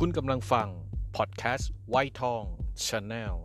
[0.00, 0.68] คุณกำลังฟัง
[1.16, 2.42] พอดแคสต์วัยทอง
[2.86, 3.36] Channel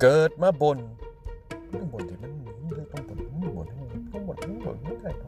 [0.00, 0.78] เกิดมาบ่น
[1.72, 2.30] ต้องบ่นที่มัน
[2.92, 3.66] ต้องบ่นต้องบ่น
[4.12, 5.27] ต้องบ่นต้องบ่นไม่ได้หร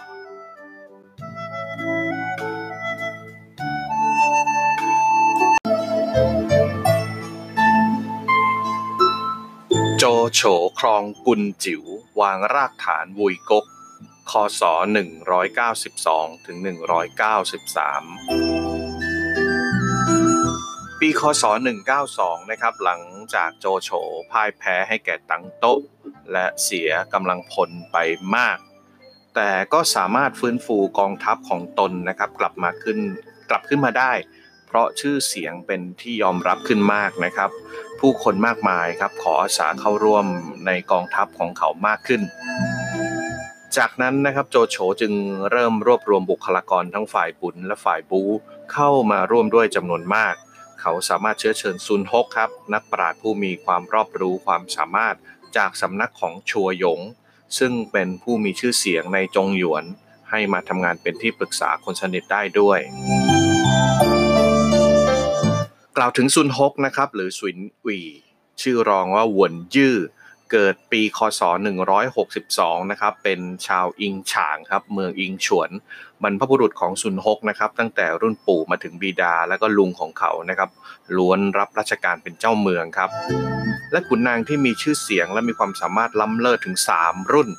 [10.03, 10.41] โจโฉ
[10.79, 11.83] ครองกุลจิ๋ว
[12.21, 13.65] วางรากฐานวุยกก
[14.31, 14.61] คศ
[15.73, 16.67] 192ถึง193
[20.99, 21.43] ปีคศ
[21.97, 23.01] 192 นะครับหลัง
[23.33, 23.89] จากโจโฉ
[24.31, 25.79] พ่ายแพ้ให้แก่ตังโต๊ะ
[26.31, 27.97] และเสียกำลังพลไป
[28.35, 28.57] มาก
[29.35, 32.99] แต่ก็สามารถฟื้นฟูกองทัพของตนนะครับกลับมาขึ้น
[33.49, 34.13] กลับขึ้นมาได้
[34.67, 37.49] เพราะชื่อเสียงเป็นที่ยอมรับขึ้นมากนะครับ
[38.01, 40.25] ผู้คนมากมายครับขออาสาเข้าร่วม
[40.65, 42.21] ในกองทัพของเขามากขึ้น
[43.77, 45.13] จากนั้นนะครับโจโฉจึง
[45.51, 48.21] เริ่มรวบรวมบุคลากรทั้งฝ่ายบุญและฝ่ายบู
[48.73, 50.35] เข้ามาร่วมด้วยจำนวนมาก
[50.81, 55.15] เขาสามารถเชื้อเชิญซุนฮกครับ นักปราชญ์ผู้มีความรอบรู้ความสามารถ
[55.57, 56.99] จากสำนักของชัวหยง
[57.57, 59.83] ซึ่งเป็นผู้มีชื่อเสียงในจงหยวน
[60.29, 62.79] ให้มาทำงานเป็นที่ปรึกษาคนสนิทได้ด้วย
[65.97, 68.01] กล่าวถึงซุนฮกนะครับหรือสุนอุย
[68.61, 69.95] ชื่อรองว่าหวนยื้อ
[70.51, 71.41] เกิดปีคศ
[72.15, 75.69] 162 นะครับ เป็นชาวอิงฉางครับ เมืองอิงฉวน
[76.23, 80.69] บรรพบุรุษของซุนฮกนะครับ ตั้งแต่รุ่นปู่มาถึงบิดาและก็ลุงของเขานะครับ
[81.17, 83.09] ล้วนรับราชการเป็นเจ้าเมืองครับ
[83.91, 87.49] และขุนนางที่มีชื่อเสียงและมีความสามารถล้ำเลิศถึง 3 รุ่น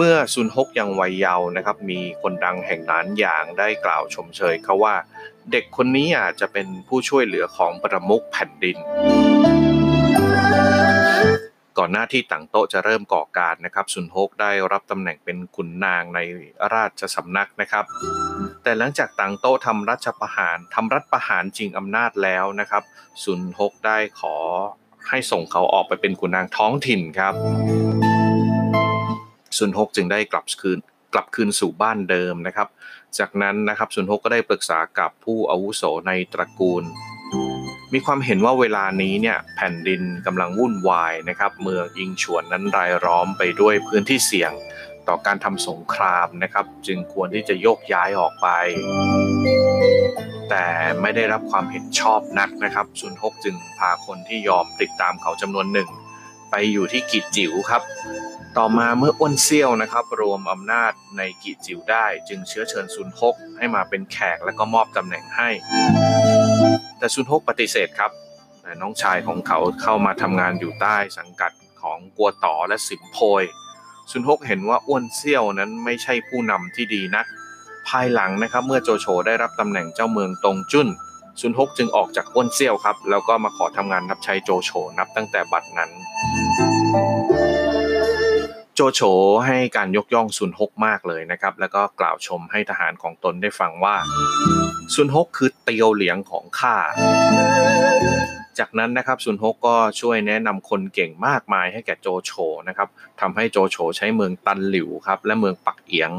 [0.00, 4.94] เมื่อซุนฮกยังวัยเยาว์นะครับ มีคนดังแห่งนั้นอย่างได้กล่าวชมเชยเขาว่า
[5.52, 8.76] เด็กคนนี้อาจจะเป็นผู้ช่วยเหลือของประมุขแผ่นดิน
[11.78, 16.20] ก่อนหน้าที่ต่างโต๊ะจะเริ่มก่อการนะครับซุนฮกได้รับตำแหน่งเป็นขุนนางใน
[16.74, 17.84] ราชสำนักนะครับ
[18.62, 22.82] แต่หลังจากต่างโต๊ะทำรัชประหารทำรัฐประหารจริงอำนาจแล้วนะครับ
[23.24, 24.36] ซุนฮกได้ขอ
[25.08, 27.34] ให้ส่งเขาออกไปเป็นขุนนางท้องถิ่นครับ
[29.58, 30.78] ซุนฮกจึงได้กลับคืน
[31.14, 32.68] กลับคืนสู่บ้านเดิมนะครับ
[33.18, 36.84] จากนั้นนะครับซุนฮกก็ได้ปรึกษากับผู้อาวุโสในตระกูล
[37.92, 44.52] มีความเห็นว่าเวลานี้เนี่ยแผ่นดินกำลังวุ่นวายนะครับ เมืองอิงฉวนนั้นรายล้อมไปด้วยพื้นที่เสี่ยง
[45.08, 48.48] ต่อการทำสงครามนะครับ จึงควรที่จะโยกย้ายออกไป
[50.50, 50.64] แต่
[51.00, 55.88] ไม่ได้รับความเห็นชอบนักนะครับซุนฮกจึงพาคนที่ยอมติดตามเขาจำนวนหนึ่ง
[56.50, 57.82] ไปอยู่ที่กิจจิ๋วครับ
[58.56, 65.48] ต่อมาเมื่ออ้วนเซี่ยวนะครับ รวมอำนาจในกิจจิวได้จึงเชื้อเชิญซุนฮกให้มาเป็นแขกและก็มอบตำแหน่งให้
[66.98, 68.10] แต่ซุนฮกปฏิเสธครับ
[68.62, 73.44] แต่น้องชายของเขาเข้ามาทำงานอยู่ใต้สังกัดของกัวต่อและสิมโพย
[74.10, 77.26] ซุนฮกเห็นว่าอ้วนเซี่ยวนั้นไม่ใช่ผู้นำที่ดีนัก
[77.88, 80.88] ภายหลังนะครับเมื่อโจโฉได้รับตำแหน่งเจ้าเมืองตงจุน
[81.40, 85.90] ซุนฮกจึงออกจากอ้วนเซี่ยวครับ แล้วก็มาขอทำงานรับใช้โจโฉนับตั้งแต่บัดนั้น
[88.80, 89.02] โจโฉ
[89.46, 93.96] ให้การยกย่องซุนฮกมากเลยนะครับ แล้วก็กล่าวชมให้ทหารของตนได้ฟังว่า
[94.94, 96.76] ซุนฮกคือเตียวเหลียงของข้า
[98.58, 102.32] จากนั้นนะครับซุนฮกก็ช่วยแนะนำคนเก่งมากมายให้แก่โจโฉ
[102.68, 102.88] นะครับ
[103.20, 106.10] ทำให้โจโฉใช้เมืองตันหลิวครับและเมืองปักเอียง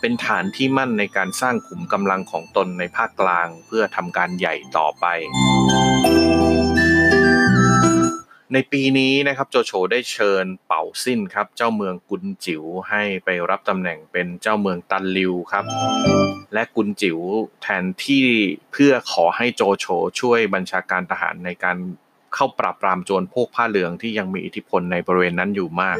[0.00, 5.06] เป็นฐานที่มั่นในการสร้างขุมกำลังของตนในภาคกลาง เพื่อทำการใหญ่ต่อไป
[8.52, 15.64] ในปีนี้นะครับโจโฉได้เชิญเป่าสิ้นครับ เจ้าเมืองกุนจิ๋วให้ไปรับตำแหน่งเป็นเจ้าเมืองตันลิวครับ
[16.54, 17.18] และกุนจิ๋ว
[17.62, 18.24] แทนที่
[18.72, 19.86] เพื่อขอให้โจโฉ
[20.20, 21.76] ช่วยบัญชาการทหารในการ
[22.34, 25.96] เข้าปราบปรามโจรพวกผ้าเหลืองที่ยังมีอิทธิพลในบริเวณนั้นอยู่มาก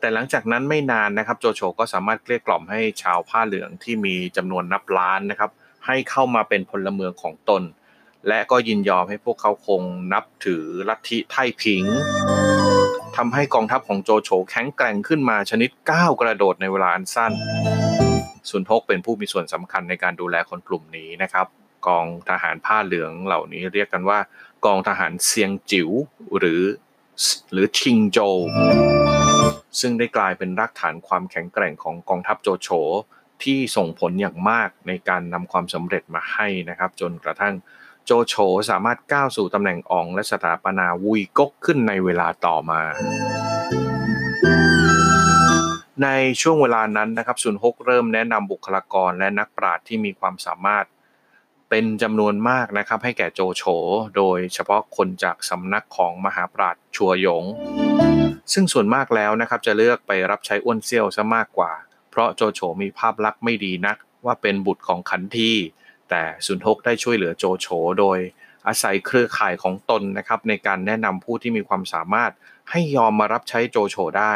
[0.00, 5.50] แต่หลังจากนั้นไม่นานนะครับโจโฉก็สามารถเกลี้ยกล่อมให้ชาวผ้าเหลืองที่มีจำนวนนับล้านนะครับ
[5.86, 7.62] ให้เข้ามาเป็นพลเมืองของตน
[8.28, 9.82] และก็ยินยอมให้พวกเขาคง
[10.12, 11.84] นับถือลัทธิไท่ผิง
[13.16, 17.32] ทำให้กองทัพของโจโฉแข็งแกร่งขึ้นมาชนิดก้าวกระโดดในเวลาอันสั้น
[18.50, 21.46] ซุนทกเป็นผู้มีส่วนสำคัญในการดูแลคนกลุ่มนี้นะครับ
[21.86, 24.18] กองทหารผ้าเหลืองเหล่านี้เรียกกันว่า
[24.66, 25.90] กองทหารเซียงจิ๋ว
[26.38, 26.62] หรือ
[27.52, 28.18] หรือชิงโจ
[29.80, 32.68] ซึ่งได้กลายเป็นรากฐานความแข็งแกร่งของกองทัพโจโฉ
[33.42, 37.54] ที่ส่งผลอย่างมากในการนำความสำเร็จมาให้นะครับ จนกระทั่ง
[38.10, 38.36] โจโฉ
[38.70, 42.82] สามารถก้าวสู่ตำแหน่งอองและสถาปนาวุยก๊กขึ้นในเวลาต่อมา
[46.02, 46.08] ใน
[46.40, 50.86] ช่วงเวลานั้นนะครับซุนฮกเริ่มแนะนำบุคลากรและนักปราชญ์ที่มีความสามารถ
[51.70, 53.62] เป็นจำนวนมากนะครับให้แก่โจโฉ
[54.16, 57.44] โดยเฉพาะคนจากสำนักของมหาปราชญ์ชัวหยง
[58.52, 61.72] ซึ่งส่วนมากแล้วนะครับจะเลือกไปรับใช้อ้วนเซี่ยวซะมากกว่า
[62.10, 65.52] เพราะโจโฉมีภาพลักษณ์ไม่ดีนักว่าเป็นบุตรของขันที
[66.10, 67.66] แต่ซุนฮกได้ช่วยเหลือโจโฉ
[68.00, 68.18] โดย
[68.66, 72.32] อาศัยเครือข่ายของตนนะครับในการแนะนำผู้ที่มีความสามารถ
[72.70, 74.34] ให้ยอมมารับใช้โจโฉได้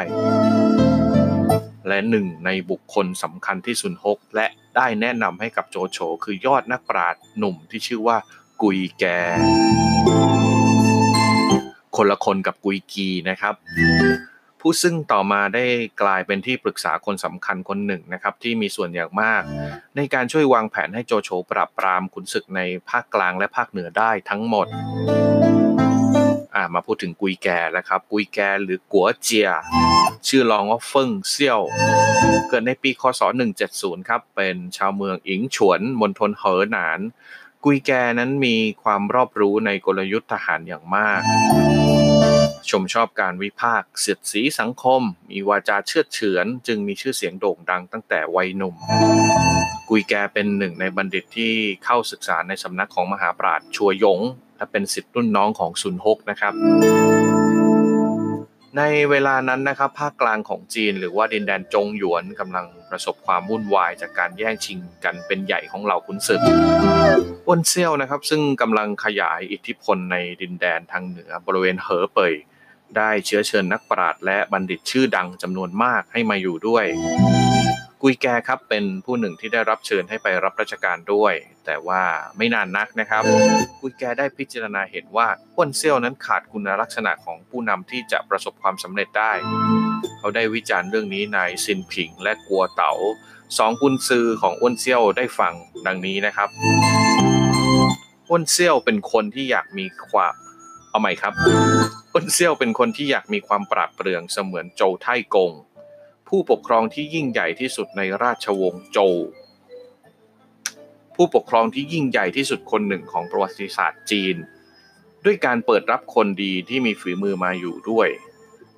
[1.88, 4.46] และหนึ่งในบุคคลสำคัญที่ซุนฮกและ
[4.76, 8.16] ได้แนะนำให้กับโจโฉคือยอดนักปราชญ์หนุ่มที่ชื่อว่า
[8.62, 9.04] กุยแก
[11.96, 13.54] คนละคนกับกุยกีนะครับ
[14.62, 15.64] ผู้ซึ่งต่อมาได้
[16.02, 19.42] กลายเป็นที่ปรึกษาคนสำคัญคนหนึ่งนะครับที่มีส่วนอย่างมาก
[19.96, 29.50] ในการช่วยวางแผนให้โจโฉปราบปรามขุนศึกในภาคกลางและภาคเหนือได้ทั้งหมดามาพูดถึงกุยแกแล้วครับ กุยแกหรือกัวเจีย
[30.26, 31.60] ชื่อรองว่าเฟิงเซี่ยว
[32.48, 33.20] เกิดในปีคศ
[33.64, 37.00] 170 ครับ เป็นชาวเมืองอิงฉวนมณฑลเหอหนาน
[37.64, 41.20] กุยแกนั้นมีความรอบรู้ในกลยุทธ์ทหารอย่างมาก
[42.70, 48.74] ชมชอบการวิพากษ์เสียดสีสังคม มีวาจาเชื่อเฉือน จึงมีชื่อเสียงโด่งดังตั้งแต่วัยหนุ่ม
[49.88, 51.52] กุยแกเป็นหนึ่งในบัณฑิตที่
[51.84, 54.20] เข้าศึกษาในสำนักของมหาปราชญ์ชัวยง
[54.56, 56.52] และเป็นสิทธิ์รุ่นน้องของซุนฮกนะครับ
[58.78, 66.40] ในเวลานั้นนะครับภาคกลางของจีน หรือว่าดินแดนจงหยวนกำลังประสบความวุ่นวายจากการแย่งชิงกันเป็นใหญ่ของเหล่าขุนศึก
[67.46, 72.34] อ้วนเซี่ยวนะครับซึ่งกำลังขยายอิทธิพลในดินแดนทางเหนือบริเวณเหอเป่ย
[72.96, 76.84] ได้เชื้อเชิญนักปราชญ์และบัณฑิตชื่อดังจำนวนมากให้มาอยู่ด้วย
[78.02, 81.34] กุยแกครับเป็นผู้หนึ่งที่ได้รับเชิญให้ไปรับราชการด้วย
[81.66, 82.02] แต่ว่า
[82.36, 83.22] ไม่นานนักนะครับ
[83.80, 89.32] กุยแกได้พิจารณาเห็นว่าอ้วนเซี่ยวนั้นขาดคุณลักษณะของผู้นำที่จะประสบความสำเร็จได้
[90.18, 92.92] เขาได้วิจารณ์เรื่องนี้ในซินผิงและกัวเต๋า
[93.58, 95.54] สองกุนซือของอ้วนเซี่ยวได้ฟัง
[95.86, 96.48] ดังนี้นะครับ
[98.28, 100.34] อ้วนเซี่ยวเป็นคนที่อยากมีความ
[100.92, 101.34] เอาใหม่ครับ
[102.12, 105.52] อ้นเซี่ยวเป็นคนที่อยากมีความปราดเปรื่องเสมือนโจวไทกง
[106.28, 109.14] ผู้ปกครองที่ยิ่งใหญ่ที่สุดในราชวงศ์โจว
[111.14, 114.36] ผู้ปกครองที่ยิ่งใหญ่ที่สุดคนหนึ่งของประวัติศาสตร์จีน
[115.24, 118.08] ด้วยการเปิดรับคนดีที่มีฝีมือมาอยู่ด้วย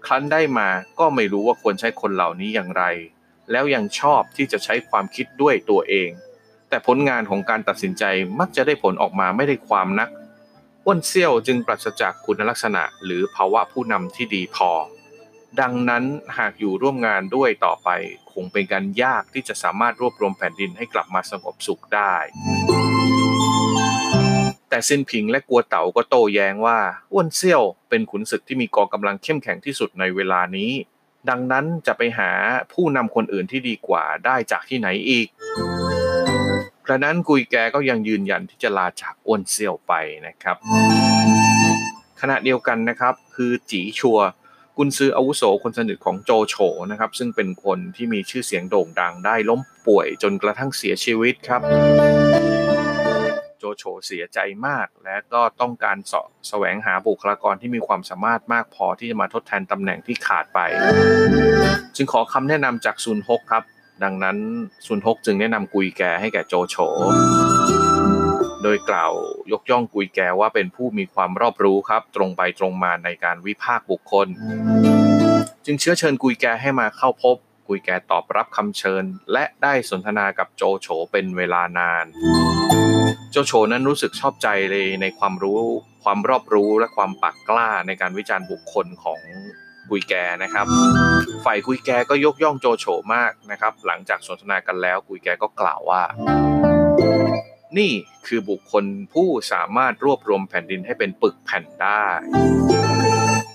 [0.06, 0.69] ครั้นได้มา
[0.99, 2.84] ก็ไม่รู้ว่าควรใช้คนเหล่านี้อย่างไร
[3.50, 6.11] แล้วยังชอบที่จะใช้ความคิดด้วยตัวเอง
[6.69, 8.05] แต่ผลงานของการตัดสินใจ
[8.38, 10.08] มักจะได้ผลออกมาไม่ได้ความนัก
[10.87, 14.71] อ้วนเซี่ยวจึงปราศจากคุณลักษณะหรือภาวะผู้นำที่ดีพอ
[15.61, 16.05] ดังนั้น
[16.39, 17.89] หากอยู่ร่วมงานด้วยต่อไป
[18.33, 22.15] คงเป็นการยากที่จะสามารถรวบรวมแผ่นดินให้กลับมาสงบสุขได้
[24.69, 26.79] แต่ซินผิงและกัวเต๋าก็โต้แย้งว่า
[27.13, 30.73] อ้วนเซี่ยวเป็นขุนศึกที่มีกองกำลังเข้มแข็งที่สุดในเวลานี้
[31.29, 32.31] ดังนั้นจะไปหา
[32.73, 35.27] ผู้นำคนอื่นที่ดีกว่าได้จากที่ไหนอีก
[36.87, 39.93] กระนั้นกุยแกก็ยังยืนยันที่จะลาจากอ้วนเซี่ยวไป
[40.26, 40.57] นะครับ
[42.21, 44.19] ขณะเดียวกันนะครับคือจีชัว
[44.79, 46.57] กุนซืออาวุโสคนสนิทของโจโฉ
[46.91, 51.61] นะครับ ซึ่งเป็นคนที่มีชื่อเสียงโด่งดังได้ล้มป่วยจนกระทั่งเสียชีวิตครับ
[53.59, 60.61] โจโฉเสียใจมาก และก็ต้องการสาะแสวงหาบุคลากรที่มีความสามารถมากพอที่จะมาทดแทนตำแหน่งที่ขาดไป
[61.97, 63.64] จึงขอคำแนะนำจากซุนฮกครับ
[64.03, 64.37] ดังนั้น
[64.87, 66.77] ซุนฮกจึงแนะนำกุยแกให้แก่โจโฉ
[68.63, 69.13] โดยกล่าว
[69.53, 74.29] ยกย่องกุยแกว่าเป็นผู้มีความรอบรู้ครับ ตรงไปตรงมาในการวิพากษ์บุคคล
[75.65, 77.37] จึงเชื้อเชิญกุยแกให้มาเข้าพบ
[77.69, 82.07] กุยแกตอบรับคำเชิญ และได้สนทนากับโจโฉเป็นเวลานาน
[83.33, 85.61] โจโฉนั้นรู้สึกชอบใจเลยในความรู้
[86.05, 89.21] ความรอบรู้และความปากกล้าในการวิจารณ์บุคคลของ
[89.91, 90.67] กุยแกนะครับ
[91.45, 96.03] ฝ่ายกุยแกก็ยกย่องโจโฉมากนะครับ หลังจากสนทนากันแล้วกุยแกก็กล่าวว่า
[97.79, 97.93] นี่
[98.26, 102.05] คือบุคคลผู้สามารถรวบรวมแผ่นดินให้เป็นปึกแผ่นได้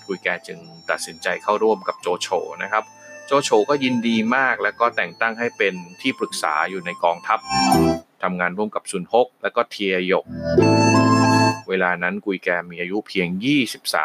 [0.07, 0.59] กุยแกจึง
[0.89, 2.27] ตัดสินใจเข้าร่วมกับโจโฉ
[2.63, 2.83] นะครับ
[3.27, 7.39] โจโฉก็ยินดีมากแล้วก็แต่งตั้งให้เป็นที่ปรึกษาอยู่ในกองทัพ
[8.23, 10.25] ทำงานร่วมกับซุนฮกและก็เทียหยก
[11.69, 13.27] เวลานั้นกุยแกมีอายุเพียง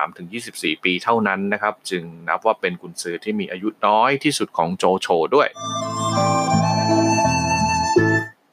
[0.09, 5.49] 23-24 ปีเท่านั้นนะครับ จึงนับว่าเป็นกุนซือที่มีอายุน้อยที่สุดของโจโฉด้วย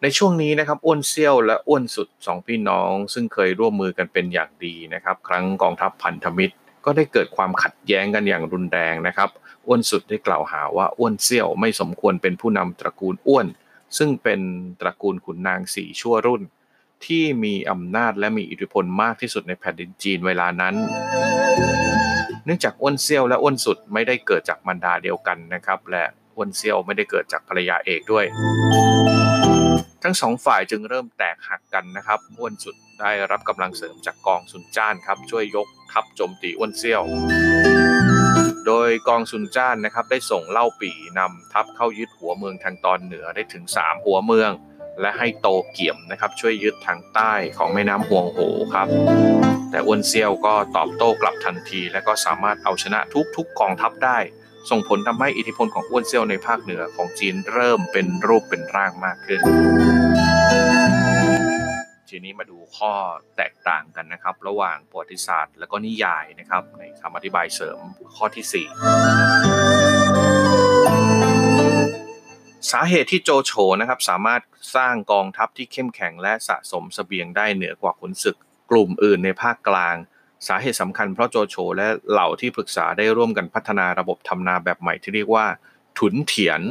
[0.01, 9.29] ในช่วงนี้นะครับอ้วนเซี่ยวและอ้วนสุดสองพี่น้อง ซึ่งเคยร่วมมือกันเป็นอย่างดีนะครับ ครั้งกองทัพพันธมิตร ก็ได้เกิดความขัดแย้งกันอย่างรุนแรงนะครับ
[9.67, 13.47] อ้วนสุดได้กล่าวหาว่าอ้วนเซี่ยวไม่สมควรเป็นผู้นำตระกูลอ้วน
[13.97, 14.41] ซึ่งเป็น
[14.81, 16.41] ตระกูลขุนนางสี่ชั่วรุ่น
[17.05, 20.75] ที่มีอำนาจและมีอิทธิพลมากที่สุดในแผ่นดินจีนเวลานั้น
[22.45, 26.03] เนื่องจากอ้วนเซียวและอ้วนสุดไม่ได้เกิดจากมันดาเดียวกันนะครับ และ
[26.35, 28.25] อ้วนเซียวไม่ได้เกิดจากภรรยาเอกด้วย
[30.03, 37.01] ทั้งสองฝ่ายจึงเริ่มแตกหักกันนะครับอ้วนสุดได้รับกำลังเสริมจากกองซุนจ้านครับช่วยยกทัพโจมตีอ้วนเซียว
[38.67, 44.51] โดยกองซุนจ้านนะครับได้ส่งเล่าปีนำทัพเข้ายึดหัวเมืองทางตอนเหนือได้ถึง 3 หัวเมือง
[44.99, 48.39] และให้โตเกี่ยมนะครับช่วยยึดทางใต้ของแม่น้ำห่วงโห
[48.73, 48.87] ครับ
[49.71, 52.99] แต่อ้วนเซียวก็ตอบโต้กลับทันที และก็สามารถเอาชนะ
[53.35, 54.17] ทุกๆกองทัพได้
[54.69, 59.39] ส่งผลทำให้อิทธิพลของอ้วนเซียวในภาคเหนือของจีนเริ่มเป็นรูปเป็นร่างมากขึ้น
[62.09, 62.91] ทีนี้มาดูข้อ
[63.37, 67.79] แตกต่างกันนะครับ ระหว่างประวัติศาสตร์ และก็นิยายนะครับในคำอธิบายเสริม
[68.15, 69.90] ข้อที่ 4
[72.71, 73.51] สาเหตุที่โจโฉ
[73.81, 74.41] นะครับสามารถ
[74.75, 78.37] สร้างกองทัพที่เข้มแข็งและสะสมสเสบียงได้เหนือกว่าขุนศึก
[78.71, 79.95] กลุ่มอื่นในภาคกลาง
[80.47, 85.45] สาเหตุสำคัญเพราะโจโฉและเหล่าที่ปรึกษาได้ร่วมกันพัฒนาระบบทำนาแบบใหม่ที่เรียกว่า
[85.99, 86.61] ถุนเถียน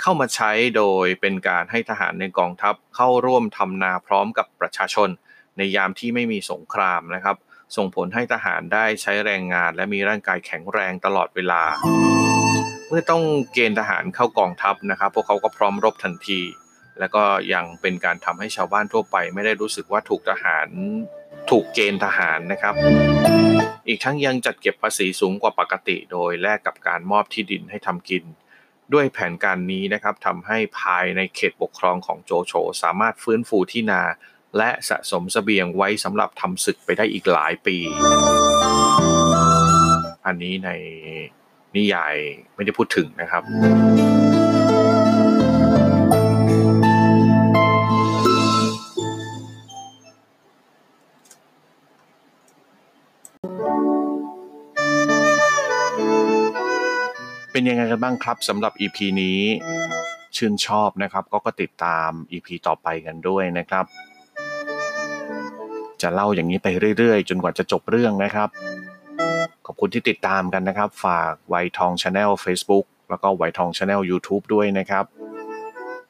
[0.00, 5.08] เข้ามาใช้โดยเป็นการให้ทหารในกองทัพเข้าร่วมทำนาพร้อมกับประชาชน
[5.56, 7.36] ในยามที่ไม่มีสงครามนะครับ
[7.76, 11.62] ส่งผลให้ทหารได้ใช้แรงงาน และมีร่างกายแข็งแรงตลอดเวลา
[12.92, 16.40] เมื่อต้องเกณฑ์ทหารเข้ากองทัพนะครับ พวกเขาก็พร้อมรบทันที
[16.98, 20.68] และก็ยังเป็นการทำให้ชาวบ้านทั่วไป ไม่ได้รู้สึกว่าถูกทหาร
[21.50, 22.74] ถูกเกณฑ์ทหารนะครับ
[23.88, 28.24] อีกทั้งยังจัดเก็บภาษีสูงกว่าปกติ โดยแลกกับการมอบที่ดินให้ทำกิน
[28.92, 34.02] ด้วยแผนการนี้นะครับทำให้ภายในเขตปกครองของโจโฉสามารถฟื้นฟูที่นา
[34.56, 37.76] และสะสมสเสบียงไว้สำหรับทำศึกไปได้อีกหลายปี
[40.26, 40.70] อันนี้ใน
[41.76, 42.16] นิยาย
[42.54, 43.42] ไม่ได้พูดถึงนะครับ
[57.52, 59.40] เป็นยังไงกันบ้างครับสำหรับ EP นี้
[60.36, 63.84] ชื่นชอบนะครับ ก็ก็ติดตาม EP ต่อไปกันด้วยนะครับ
[66.02, 68.48] จะเล่าอย่างนี้ไปเรื่อยๆ จนกว่าจะจบเรื่องนะครับ
[69.70, 75.04] ขอบคุณที่ติดตามกันนะครับ ฝากไวทองชาแนล Facebook แล้วก็ไวท์ทอง Channel YouTube ด้วยนะครับ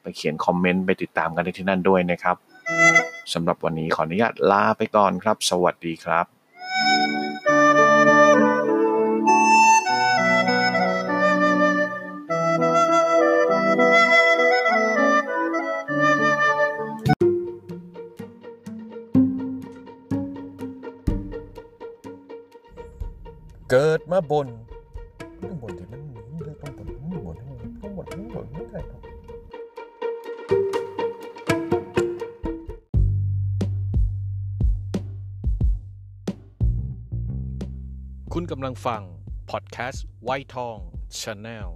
[0.02, 2.36] ไปเขียนคอมเมนต์ไปติดตามกันที่นั่นด้วยนะครับ
[3.32, 6.26] สำหรับวันนี้ขออนุญาตลาไปก่อนครับ สวัสดีครับ
[23.74, 24.48] เกิดมาบน
[25.42, 26.02] ต้องบนที่มัน
[26.42, 27.36] เลือกต้องบนต้องบน
[27.80, 29.00] ต้องบนต้องบนไม่ได้ครับ
[38.32, 39.02] คุณกำลังฟัง
[39.50, 40.76] พอดแคสต์ไวท์ทอง
[41.20, 41.70] ชาแนล